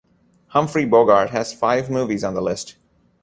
[0.47, 2.75] Humphrey Bogart has five movies on the list.